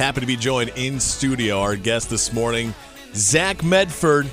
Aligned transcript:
Happy 0.00 0.20
to 0.20 0.26
be 0.26 0.36
joined 0.36 0.72
in 0.76 0.98
studio. 0.98 1.60
Our 1.60 1.76
guest 1.76 2.08
this 2.08 2.32
morning, 2.32 2.72
Zack 3.12 3.62
Medford, 3.62 4.30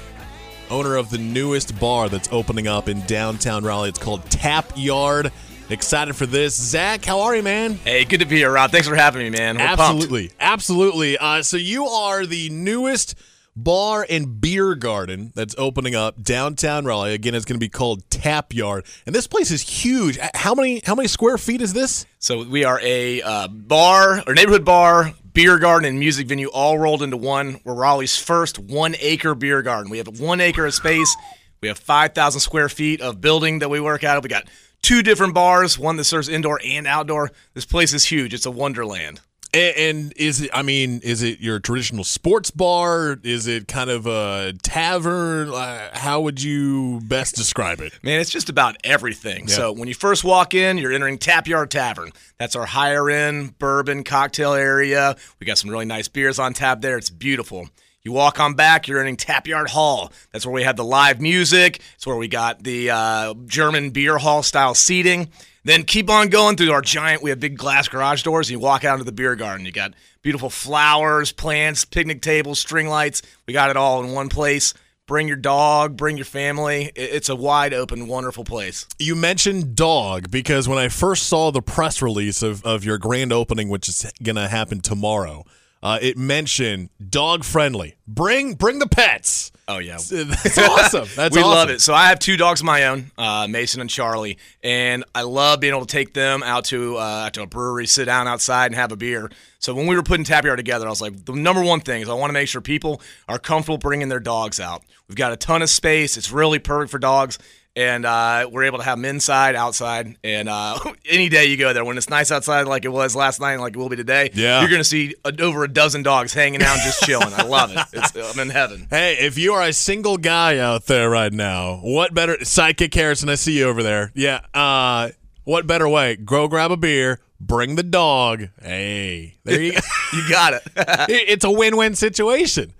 owner 0.70 0.96
of 0.96 1.10
the 1.10 1.18
newest 1.18 1.78
bar 1.78 2.08
that's 2.08 2.30
opening 2.32 2.70
up 2.70 2.88
in 2.88 3.02
downtown 3.02 3.66
Raleigh. 3.66 3.90
It's 3.90 4.00
called 4.00 4.24
Tap 4.30 4.72
Yard. 4.78 5.30
Excited 5.70 6.16
for 6.16 6.26
this. 6.26 6.56
Zack, 6.56 7.04
how 7.04 7.20
are 7.20 7.36
you, 7.36 7.44
man? 7.44 7.74
Hey, 7.84 8.06
good 8.06 8.22
to 8.22 8.26
be 8.26 8.38
here, 8.38 8.50
Rob. 8.50 8.72
Thanks 8.72 8.88
for 8.88 8.96
having 8.96 9.22
me, 9.22 9.30
man. 9.30 9.58
We're 9.58 9.64
absolutely. 9.64 10.28
Pumped. 10.30 10.42
Absolutely. 10.42 11.18
Uh, 11.18 11.44
so, 11.44 11.58
you 11.58 11.84
are 11.86 12.26
the 12.26 12.50
newest 12.50 13.16
bar 13.58 14.06
and 14.10 14.40
beer 14.40 14.74
garden 14.74 15.34
that's 15.36 15.56
opening 15.58 15.96
up 15.96 16.24
downtown 16.24 16.86
Raleigh. 16.86 17.14
Again, 17.14 17.36
it's 17.36 17.44
going 17.44 17.60
to 17.60 17.64
be 17.64 17.68
called 17.68 18.10
Tap 18.10 18.54
Yard, 18.54 18.86
and 19.06 19.14
this 19.14 19.28
place 19.28 19.52
is 19.52 19.64
huge. 19.64 20.18
How 20.34 20.56
many 20.56 20.82
how 20.86 20.96
many 20.96 21.10
square 21.10 21.38
feet 21.38 21.62
is 21.62 21.74
this? 21.74 22.06
So 22.20 22.46
we 22.46 22.64
are 22.64 22.80
a 22.82 23.22
uh, 23.22 23.48
bar 23.50 24.24
or 24.26 24.34
neighborhood 24.34 24.64
bar, 24.64 25.14
beer 25.38 25.60
garden, 25.60 25.88
and 25.88 26.00
music 26.00 26.26
venue 26.26 26.48
all 26.48 26.80
rolled 26.80 27.04
into 27.04 27.16
one. 27.16 27.60
We're 27.64 27.76
Raleigh's 27.76 28.18
first 28.18 28.58
one 28.58 28.96
acre 29.00 29.36
beer 29.36 29.62
garden. 29.62 29.92
We 29.92 30.00
have 30.00 30.20
one 30.20 30.42
acre 30.42 30.66
of 30.66 30.74
space. 30.74 31.16
We 31.62 31.68
have 31.68 31.78
five 31.78 32.16
thousand 32.16 32.40
square 32.40 32.70
feet 32.70 33.02
of 33.02 33.22
building 33.22 33.60
that 33.60 33.70
we 33.70 33.80
work 33.80 34.04
out 34.04 34.18
of. 34.18 34.24
We 34.24 34.30
got 34.30 34.48
two 34.82 35.04
different 35.04 35.36
bars, 35.36 35.78
one 35.78 35.96
that 35.98 36.06
serves 36.06 36.28
indoor 36.28 36.60
and 36.66 36.88
outdoor. 36.88 37.30
This 37.54 37.66
place 37.66 37.94
is 37.94 38.06
huge. 38.06 38.34
It's 38.34 38.48
a 38.48 38.52
wonderland. 38.52 39.22
And, 39.54 40.14
is 40.16 40.42
it? 40.42 40.52
I 40.54 40.62
mean, 40.62 41.00
is 41.04 41.24
it 41.24 41.40
your 41.40 41.60
traditional 41.60 42.04
sports 42.04 42.52
bar? 42.52 43.18
Is 43.24 43.48
it 43.48 43.68
kind 43.68 43.90
of 43.90 44.06
a 44.06 44.54
tavern? 44.62 45.50
Uh, 45.50 45.90
how 45.94 46.22
would 46.22 46.42
you 46.42 47.00
best 47.06 47.36
describe 47.36 47.80
it? 47.80 47.98
Man, 48.04 48.20
it's 48.20 48.30
just 48.30 48.50
about 48.50 48.78
everything. 48.84 49.48
So 49.48 49.72
when 49.72 49.88
you 49.88 49.94
first 49.94 50.24
walk 50.24 50.54
in, 50.54 50.78
you're 50.78 50.92
entering 50.92 51.18
Tap 51.18 51.48
Yard 51.48 51.72
Tavern. 51.72 52.12
That's 52.38 52.56
our 52.56 52.66
higher 52.66 53.10
end 53.10 53.58
bourbon 53.58 54.04
cocktail 54.04 54.54
area. 54.54 55.16
We 55.40 55.48
got 55.48 55.58
some 55.58 55.70
really 55.70 55.86
nice 55.86 56.08
beers 56.08 56.38
on 56.40 56.54
tap 56.54 56.82
there. 56.82 56.98
It's 56.98 57.10
beautiful. 57.10 57.70
You 58.08 58.14
walk 58.14 58.40
on 58.40 58.54
back, 58.54 58.88
you're 58.88 59.00
entering 59.00 59.18
Tap 59.18 59.48
Yard 59.48 59.70
Hall. 59.70 60.14
That's 60.32 60.46
where 60.46 60.54
we 60.54 60.64
have 60.64 60.78
the 60.78 60.86
live 60.86 61.20
music. 61.20 61.82
It's 61.96 62.08
where 62.08 62.16
we 62.16 62.30
got 62.30 62.64
the 62.64 62.90
uh, 62.90 63.34
German 63.48 63.90
beer 63.90 64.18
hall 64.18 64.44
style 64.44 64.76
seating. 64.76 65.28
Then 65.66 65.84
keep 65.84 66.10
on 66.10 66.30
going 66.30 66.56
through 66.56 66.72
our 66.72 66.82
giant. 66.82 67.22
We 67.22 67.32
have 67.32 67.42
big 67.42 67.58
glass 67.58 67.90
garage 67.90 68.24
doors, 68.24 68.48
and 68.48 68.54
you 68.54 68.60
walk 68.60 68.86
out 68.86 68.94
into 68.94 69.04
the 69.04 69.12
beer 69.12 69.36
garden. 69.36 69.66
You 69.66 69.74
got 69.74 69.94
beautiful 70.22 70.50
flowers, 70.50 71.34
plants, 71.34 71.84
picnic 71.84 72.22
tables, 72.22 72.60
string 72.60 72.88
lights. 72.88 73.24
We 73.46 73.54
got 73.54 73.72
it 73.72 73.76
all 73.76 74.02
in 74.02 74.14
one 74.14 74.30
place. 74.30 74.74
Bring 75.06 75.28
your 75.28 75.36
dog, 75.36 75.98
bring 75.98 76.16
your 76.16 76.26
family. 76.26 76.94
It's 76.96 77.28
a 77.28 77.36
wide 77.36 77.74
open, 77.74 78.08
wonderful 78.08 78.46
place. 78.46 78.88
You 79.00 79.18
mentioned 79.18 79.76
dog 79.76 80.32
because 80.32 80.70
when 80.70 80.78
I 80.78 80.88
first 80.88 81.24
saw 81.24 81.52
the 81.52 81.62
press 81.62 82.02
release 82.02 82.42
of, 82.42 82.64
of 82.64 82.86
your 82.86 82.98
grand 82.98 83.34
opening, 83.34 83.68
which 83.68 83.90
is 83.90 84.10
going 84.24 84.38
to 84.38 84.48
happen 84.48 84.80
tomorrow, 84.80 85.44
uh, 85.84 86.00
it 86.02 86.18
mentioned 86.18 86.90
dog 87.10 87.44
friendly. 87.44 87.96
Bring 88.08 88.54
bring 88.54 88.80
the 88.80 88.88
pets. 88.88 89.52
Oh 89.68 89.80
yeah, 89.80 89.98
that's 90.12 90.58
awesome. 90.58 91.08
That's 91.16 91.36
we 91.36 91.42
awesome. 91.42 91.44
love 91.44 91.70
it. 91.70 91.82
So 91.82 91.94
I 91.94 92.08
have 92.08 92.20
two 92.20 92.38
dogs 92.38 92.62
of 92.62 92.66
my 92.66 92.86
own, 92.86 93.12
uh, 93.18 93.48
Mason 93.50 93.82
and 93.82 93.90
Charlie, 93.90 94.38
and 94.64 95.04
I 95.14 95.24
love 95.24 95.60
being 95.60 95.74
able 95.74 95.86
to 95.86 95.92
take 95.92 96.14
them 96.14 96.42
out 96.44 96.66
to 96.66 96.96
uh, 96.98 97.30
to 97.32 97.44
a 97.44 97.48
brewery, 97.48 97.86
sit 97.86 98.06
down 98.06 98.28
outside, 98.28 98.68
and 98.68 98.76
have 98.76 98.92
a 98.92 98.98
beer. 98.98 99.30
So 99.60 99.74
when 99.74 99.88
we 99.88 99.96
were 99.96 100.04
putting 100.04 100.24
Tap 100.24 100.46
Yard 100.46 100.58
together, 100.58 100.86
I 100.86 100.90
was 100.90 101.02
like, 101.02 101.26
the 101.26 101.34
number 101.34 101.64
one 101.64 101.82
thing 101.82 102.02
is 102.02 102.10
I 102.10 102.14
want 102.14 102.30
to 102.30 102.34
make 102.34 102.48
sure 102.48 102.62
people 102.62 103.02
are 103.28 103.40
comfortable 103.40 103.78
bringing 103.78 104.08
their 104.08 104.20
dogs 104.20 104.60
out. 104.60 104.84
We've 105.08 105.18
got 105.18 105.32
a 105.32 105.38
ton 105.38 105.62
of 105.62 105.70
space. 105.70 106.16
It's 106.16 106.32
really 106.32 106.60
perfect 106.60 106.92
for 106.92 107.00
dogs 107.00 107.40
and 107.78 108.08
uh, 108.08 108.50
we're 108.52 108.64
able 108.64 108.80
to 108.80 108.84
have 108.84 108.98
them 108.98 109.06
inside, 109.06 109.56
outside, 109.56 110.18
and 110.24 110.50
uh, 110.50 110.80
any 111.06 111.30
day 111.30 111.46
you 111.46 111.58
go 111.58 111.74
there, 111.74 111.86
when 111.86 111.96
it's 111.96 112.10
nice 112.10 112.32
outside 112.32 112.64
like 112.64 112.86
it 112.86 112.90
was 112.90 113.16
last 113.16 113.40
night, 113.40 113.54
and 113.54 113.62
like 113.62 113.76
it 113.76 113.78
will 113.78 113.88
be 113.88 113.96
today, 113.96 114.32
yeah. 114.34 114.60
you're 114.62 114.70
going 114.70 114.80
to 114.80 114.84
see 114.84 115.14
a, 115.24 115.32
over 115.42 115.64
a 115.64 115.68
dozen 115.72 116.02
dogs 116.02 116.34
hanging 116.34 116.64
out 116.64 116.80
just 116.80 117.04
chilling. 117.04 117.32
I 117.34 117.44
love 117.44 117.72
it. 117.72 117.78
It's, 117.94 118.16
I'm 118.34 118.40
in 118.40 118.50
heaven. 118.50 118.88
Hey, 118.90 119.18
if 119.20 119.38
you 119.38 119.54
are 119.54 119.62
a 119.62 119.74
single 119.74 120.18
guy 120.18 120.58
out 120.58 120.88
there 120.88 121.08
right 121.08 121.32
now, 121.32 121.76
what 121.84 122.16
better 122.16 122.38
Sidekick 122.38 122.96
Harrison? 122.96 123.30
I 123.30 123.36
see 123.36 123.60
you 123.60 123.68
over 123.68 123.84
there. 123.84 124.12
Yeah. 124.16 124.42
Uh, 124.56 125.10
what 125.44 125.68
better 125.68 125.88
way? 125.88 126.16
Go 126.16 126.48
grab 126.48 126.72
a 126.72 126.78
beer. 126.78 127.20
Bring 127.40 127.76
the 127.76 127.84
dog. 127.84 128.48
Hey, 128.60 129.36
there 129.44 129.62
you 129.62 129.74
go. 129.74 129.80
you 130.14 130.28
got 130.28 130.54
it. 130.54 130.64
it's 130.76 131.46
a 131.46 131.52
win-win 131.52 131.94
situation. 131.94 132.74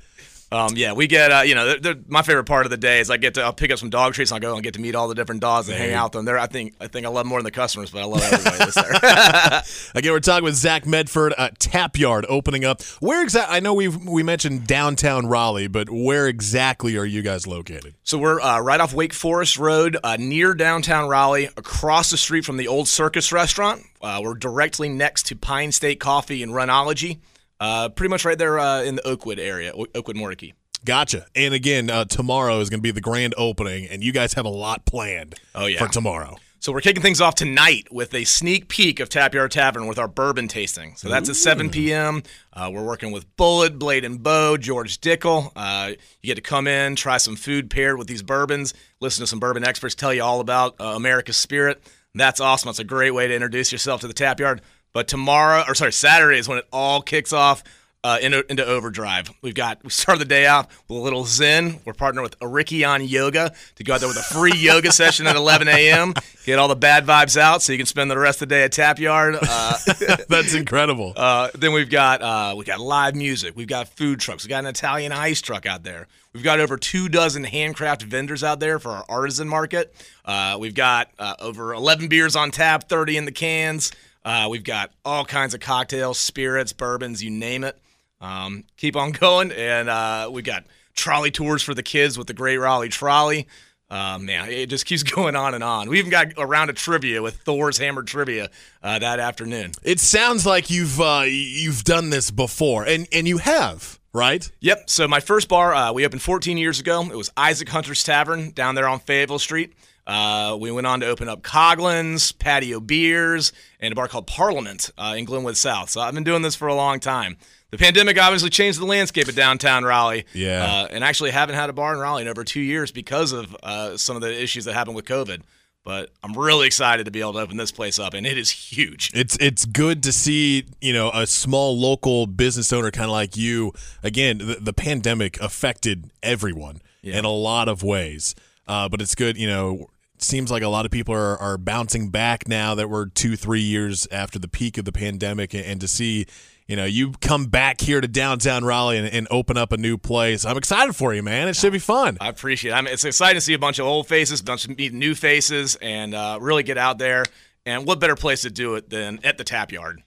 Um, 0.50 0.74
yeah, 0.76 0.94
we 0.94 1.08
get 1.08 1.30
uh, 1.30 1.42
you 1.42 1.56
know 1.56 1.66
they're, 1.66 1.80
they're, 1.80 2.04
my 2.08 2.22
favorite 2.22 2.46
part 2.46 2.66
of 2.66 2.70
the 2.70 2.78
day 2.78 3.02
is 3.02 3.10
I 3.10 3.18
get 3.18 3.34
to 3.34 3.42
I'll 3.42 3.52
pick 3.52 3.70
up 3.70 3.80
some 3.80 3.90
dog 3.90 4.14
treats 4.14 4.32
and 4.32 4.36
I'll 4.44 4.52
go 4.52 4.56
and 4.56 4.64
get 4.64 4.76
to 4.76 4.82
meet 4.82 4.96
all 4.96 5.10
the 5.10 5.16
different 5.16 5.42
dogs 5.42 5.68
and 5.68 5.78
hang 5.78 5.94
out 5.94 6.06
with 6.06 6.12
them. 6.14 6.26
There, 6.26 6.40
I 6.40 6.48
think 6.48 6.76
I 6.80 6.88
think 6.88 7.06
I 7.06 7.10
love 7.10 7.26
more 7.26 7.40
than 7.40 7.44
the 7.44 7.52
customers, 7.52 7.92
but 7.92 8.02
I 8.02 8.06
love 8.06 8.22
everybody 8.24 8.58
that's 8.58 8.76
there. 8.76 9.62
Again, 9.96 10.14
we're 10.14 10.22
talking 10.22 10.46
with 10.46 10.56
Zack 10.56 10.86
Medford 10.86 11.34
at 11.38 11.60
Tap 11.60 11.98
Yard 11.98 12.26
opening 12.30 12.64
up. 12.64 12.82
Where 13.02 13.22
exactly? 13.24 13.58
I 13.58 13.60
know 13.60 13.74
we 13.74 13.90
we 13.90 14.24
mentioned 14.24 14.66
downtown 14.66 15.28
Raleigh, 15.28 15.68
but 15.68 15.90
where 15.90 16.28
exactly 16.28 16.98
are 16.98 17.06
you 17.06 17.22
guys 17.22 17.46
located? 17.46 17.96
So 18.04 18.18
we're 18.18 18.40
uh, 18.40 18.62
right 18.62 18.80
off 18.80 18.94
Wake 18.94 19.14
Forest 19.14 19.58
Road, 19.58 19.98
uh, 20.02 20.16
near 20.18 20.54
downtown 20.54 21.10
Raleigh, 21.10 21.50
across 21.58 22.10
the 22.10 22.18
street 22.18 22.46
from 22.46 22.56
the 22.56 22.70
old 22.70 22.88
Circus 22.88 23.34
Restaurant. 23.34 23.84
Uh, 24.02 24.22
we're 24.24 24.36
directly 24.36 24.88
next 24.88 25.26
to 25.26 25.36
Pine 25.36 25.74
State 25.74 26.00
Coffee 26.00 26.42
and 26.42 26.54
Runologie. 26.54 27.20
Uh, 27.60 27.90
pretty 27.90 28.10
much 28.10 28.26
right 28.26 28.38
there 28.38 28.60
uh, 28.60 28.84
in 28.84 28.96
the 28.96 29.08
Oakwood 29.08 29.40
area, 29.40 29.74
Oakwood 29.74 30.16
Moorkey. 30.16 30.54
Gotcha. 30.86 31.26
And 31.36 31.54
again, 31.54 31.90
uh, 31.90 32.06
tomorrow 32.06 32.60
is 32.60 32.70
going 32.70 32.80
to 32.80 32.84
be 32.84 32.92
the 32.92 33.02
grand 33.02 33.34
opening, 33.38 33.88
and 33.88 34.04
you 34.04 34.12
guys 34.12 34.34
have 34.34 34.46
a 34.46 34.50
lot 34.50 34.86
planned. 34.86 35.36
Oh 35.56 35.66
yeah, 35.66 35.80
for 35.80 35.92
tomorrow. 35.92 36.38
So 36.60 36.72
we're 36.74 36.82
kicking 36.82 37.04
things 37.04 37.22
off 37.22 37.36
tonight 37.36 37.88
with 37.92 38.14
a 38.16 38.24
sneak 38.24 38.68
peek 38.68 39.00
of 39.00 39.10
Tap 39.10 39.34
Yard 39.36 39.52
Tavern 39.52 39.86
with 39.86 40.00
our 40.00 40.08
bourbon 40.08 40.48
tasting. 40.48 40.96
So 40.96 41.08
that's 41.08 41.30
at 41.30 41.36
7 41.36 41.70
p.m. 41.70 42.24
Uh, 42.52 42.72
we're 42.74 42.84
working 42.84 43.12
with 43.12 43.36
Bulleit, 43.38 43.78
Blade 43.78 44.04
and 44.04 44.22
Bow, 44.24 44.58
George 44.58 45.00
Dickel. 45.00 45.52
Uh, 45.56 45.92
you 46.22 46.28
get 46.28 46.36
to 46.36 46.42
come 46.42 46.68
in, 46.68 46.96
try 46.96 47.18
some 47.18 47.36
food 47.36 47.70
paired 47.70 48.00
with 48.00 48.08
these 48.08 48.24
bourbons, 48.24 48.74
listen 49.00 49.22
to 49.22 49.28
some 49.28 49.40
bourbon 49.40 49.64
experts 49.64 49.94
tell 49.94 50.14
you 50.14 50.24
all 50.24 50.40
about 50.40 50.76
uh, 50.82 50.86
America's 50.96 51.38
spirit. 51.38 51.82
That's 52.16 52.40
awesome. 52.40 52.70
It's 52.70 52.80
a 52.80 52.84
great 52.84 53.12
way 53.12 53.28
to 53.28 53.34
introduce 53.34 53.72
yourself 53.72 54.02
to 54.02 54.08
the 54.08 54.14
Tap 54.14 54.40
Yard. 54.40 54.62
But 54.98 55.08
tomorrow, 55.08 55.64
or 55.68 55.76
sorry, 55.76 55.94
Saturday 55.94 56.40
is 56.40 56.50
when 56.50 56.58
it 56.58 56.66
all 56.74 57.04
kicks 57.04 57.32
off. 57.32 57.64
Uh, 58.04 58.20
into, 58.22 58.46
into 58.50 58.66
overdrive. 58.66 59.30
We've 59.42 59.56
got 59.56 59.84
we 59.84 59.90
start 59.90 60.20
the 60.20 60.24
day 60.24 60.46
out 60.46 60.70
with 60.88 60.98
a 60.98 61.02
little 61.02 61.26
Zen. 61.26 61.82
We're 61.84 61.94
partnering 61.94 62.22
with 62.22 62.40
Arikion 62.40 63.10
Yoga 63.10 63.54
to 63.76 63.84
go 63.84 63.96
out 63.96 64.00
there 64.00 64.08
with 64.08 64.18
a 64.18 64.22
free 64.22 64.54
yoga 64.56 64.92
session 64.92 65.28
at 65.28 65.36
11 65.36 65.68
a.m. 65.68 66.14
Get 66.46 66.58
all 66.58 66.70
the 66.70 66.76
bad 66.76 67.06
vibes 67.06 67.36
out, 67.36 67.64
so 67.64 67.74
you 67.74 67.78
can 67.78 67.88
spend 67.88 68.10
the 68.10 68.18
rest 68.18 68.42
of 68.42 68.48
the 68.48 68.56
day 68.56 68.64
at 68.64 68.72
Tap 68.72 69.00
Yard. 69.00 69.36
Uh, 69.42 69.78
That's 70.30 70.54
incredible. 70.54 71.14
Uh, 71.28 71.50
then 71.56 71.74
we've 71.74 71.90
got 71.90 72.22
uh, 72.22 72.56
we 72.56 72.64
got 72.64 72.80
live 72.80 73.16
music. 73.16 73.58
We've 73.58 73.68
got 73.68 73.90
food 73.90 74.20
trucks. 74.20 74.46
We 74.46 74.50
got 74.50 74.60
an 74.60 74.68
Italian 74.68 75.12
ice 75.12 75.42
truck 75.42 75.66
out 75.66 75.84
there. 75.84 76.08
We've 76.34 76.44
got 76.44 76.60
over 76.60 76.78
two 76.78 77.10
dozen 77.10 77.44
handcraft 77.44 78.04
vendors 78.04 78.44
out 78.44 78.60
there 78.60 78.80
for 78.80 78.92
our 78.92 79.06
artisan 79.10 79.50
market. 79.50 79.94
Uh, 80.24 80.58
we've 80.60 80.76
got 80.76 81.10
uh, 81.18 81.36
over 81.40 81.74
11 81.74 82.08
beers 82.08 82.36
on 82.36 82.52
tap, 82.52 82.88
30 82.88 83.18
in 83.18 83.26
the 83.26 83.32
cans. 83.32 83.92
Uh, 84.28 84.50
we've 84.50 84.66
got 84.66 84.92
all 85.06 85.24
kinds 85.24 85.54
of 85.54 85.62
cocktails, 85.62 86.20
spirits, 86.20 86.74
bourbons, 86.74 87.24
you 87.24 87.32
name 87.32 87.64
it. 87.64 87.80
Um, 88.20 88.66
keep 88.76 88.98
on 88.98 89.12
going, 89.14 89.54
and 89.54 89.88
uh, 89.88 90.30
we 90.30 90.42
got 90.42 90.66
trolley 90.94 91.32
tours 91.32 91.64
for 91.64 91.74
the 91.74 91.82
kids 91.82 92.18
with 92.18 92.28
the 92.28 92.34
Great 92.34 92.58
Raleigh 92.58 92.90
Trolley. 92.90 93.48
Uh, 93.90 94.20
man, 94.20 94.50
it 94.50 94.66
just 94.66 94.86
keeps 94.86 95.02
going 95.16 95.38
on 95.38 95.54
and 95.54 95.64
on. 95.64 95.88
We 95.88 96.00
even 96.00 96.12
got 96.12 96.34
a 96.36 96.46
round 96.46 96.70
of 96.70 96.76
trivia 96.76 97.22
with 97.22 97.38
Thor's 97.38 97.78
Hammer 97.78 98.04
Trivia 98.04 98.50
uh, 98.84 99.00
that 99.00 99.22
afternoon. 99.22 99.72
It 99.82 100.02
sounds 100.02 100.46
like 100.46 100.70
you've 100.70 101.00
uh, 101.00 101.24
you've 101.26 101.86
done 101.86 102.10
this 102.10 102.30
before, 102.30 102.84
and 102.84 103.08
and 103.14 103.30
you 103.30 103.38
have, 103.38 103.97
right? 104.14 104.50
Yep. 104.62 104.90
So 104.90 105.08
my 105.08 105.20
first 105.20 105.48
bar 105.48 105.74
uh, 105.74 105.94
we 105.94 106.06
opened 106.06 106.22
14 106.22 106.58
years 106.58 106.80
ago. 106.80 107.02
It 107.04 107.16
was 107.16 107.32
Isaac 107.38 107.70
Hunter's 107.70 108.04
Tavern 108.04 108.52
down 108.52 108.76
there 108.76 108.88
on 108.88 109.00
Fayetteville 109.00 109.40
Street. 109.40 109.74
Uh, 110.06 110.58
we 110.60 110.72
went 110.72 110.88
on 110.88 111.02
to 111.02 111.06
open 111.06 111.28
up 111.28 111.44
Coglin's, 111.44 112.32
Patio 112.32 112.80
Beers, 112.80 113.52
and 113.82 113.92
a 113.92 113.96
bar 113.96 114.08
called 114.08 114.26
Parliament 114.26 114.90
uh, 114.98 115.16
in 115.18 115.26
Glenwood 115.26 115.58
South. 115.58 115.90
So 115.90 116.00
I've 116.00 116.14
been 116.14 116.24
doing 116.24 116.42
this 116.42 116.56
for 116.56 116.70
a 116.70 116.76
long 116.76 117.02
time. 117.02 117.36
The 117.72 117.78
pandemic 117.78 118.18
obviously 118.18 118.50
changed 118.50 118.80
the 118.80 118.86
landscape 118.86 119.28
of 119.28 119.36
downtown 119.36 119.84
Raleigh. 119.84 120.26
Yeah. 120.34 120.64
Uh, 120.64 120.88
and 120.90 121.04
actually 121.04 121.32
haven't 121.32 121.56
had 121.56 121.70
a 121.70 121.74
bar 121.74 121.94
in 121.94 122.00
Raleigh 122.00 122.22
in 122.22 122.30
over 122.30 122.46
two 122.46 122.62
years 122.62 122.94
because 122.94 123.34
of 123.34 123.54
uh, 123.62 123.98
some 123.98 124.16
of 124.16 124.22
the 124.22 124.42
issues 124.42 124.64
that 124.66 124.74
happened 124.74 124.96
with 124.96 125.04
COVID. 125.06 125.42
But 125.88 126.10
I'm 126.22 126.34
really 126.34 126.68
excited 126.68 127.06
to 127.06 127.12
be 127.12 127.22
able 127.22 127.32
to 127.32 127.40
open 127.40 127.56
this 127.56 127.72
place 127.72 127.98
up, 127.98 128.14
and 128.14 128.28
it 128.28 128.38
is 128.38 128.50
huge. 128.50 129.10
It's 129.14 129.38
it's 129.40 129.64
good 129.64 130.04
to 130.04 130.12
see 130.12 130.66
you 130.82 130.92
know 130.92 131.12
a 131.14 131.26
small 131.26 131.80
local 131.80 132.28
business 132.28 132.74
owner 132.74 132.92
kind 132.92 133.06
of 133.06 133.12
like 133.12 133.38
you. 133.38 133.72
Again, 134.04 134.40
the, 134.40 134.58
the 134.60 134.74
pandemic 134.74 135.40
affected 135.40 136.12
everyone 136.22 136.82
yeah. 137.02 137.18
in 137.18 137.24
a 137.24 137.32
lot 137.32 137.70
of 137.70 137.84
ways, 137.84 138.36
uh, 138.68 138.90
but 138.90 139.02
it's 139.02 139.16
good 139.16 139.38
you 139.38 139.48
know 139.48 139.88
seems 140.18 140.52
like 140.52 140.62
a 140.62 140.68
lot 140.68 140.84
of 140.84 140.92
people 140.92 141.16
are, 141.16 141.38
are 141.38 141.58
bouncing 141.58 142.10
back 142.10 142.50
now 142.50 142.76
that 142.76 142.90
we're 142.90 143.06
two, 143.06 143.38
three 143.38 143.62
years 143.62 144.10
after 144.12 144.38
the 144.38 144.50
peak 144.50 144.78
of 144.78 144.84
the 144.84 144.92
pandemic, 144.92 145.54
and, 145.54 145.64
and 145.64 145.80
to 145.80 145.88
see, 145.88 146.26
you 146.68 146.76
know, 146.76 146.86
you 146.86 147.14
come 147.22 147.46
back 147.46 147.80
here 147.80 148.02
to 148.02 148.08
downtown 148.08 148.66
Raleigh 148.66 148.98
and, 148.98 149.08
and, 149.08 149.28
open 149.32 149.58
up 149.58 149.72
a 149.72 149.78
new 149.78 149.98
place. 149.98 150.46
I'm 150.46 150.58
excited 150.58 150.96
for 150.96 151.14
you, 151.14 151.24
man. 151.24 151.48
It 151.48 151.56
should 151.56 151.74
be 151.74 151.80
fun. 151.80 152.18
I 152.20 152.28
appreciate 152.28 152.72
it. 152.72 152.74
I 152.76 152.82
mean, 152.82 152.94
it's 152.94 153.06
exciting 153.06 153.38
to 153.38 153.42
see 153.42 153.54
a 153.54 153.60
bunch 153.60 153.80
of 153.80 153.86
old 153.86 154.08
faces, 154.08 154.42
a 154.42 154.44
bunch 154.44 154.66
of 154.66 154.78
new 154.78 155.16
faces, 155.16 155.76
and 155.82 156.14
uh, 156.14 156.38
really 156.42 156.64
get 156.64 156.78
out 156.78 156.98
there. 156.98 157.26
And 157.66 157.86
what 157.86 158.00
better 158.00 158.16
place 158.16 158.42
to 158.44 158.50
do 158.50 158.76
it 158.76 158.90
than 158.90 159.20
at 159.24 159.38
the 159.38 159.44
tap 159.44 159.72
yard? 159.72 160.04